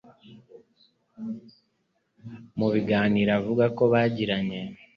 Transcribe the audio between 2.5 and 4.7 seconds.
mu biganiro avuga ko bagiranye.